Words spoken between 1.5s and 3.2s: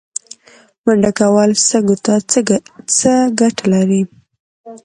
سږو ته څه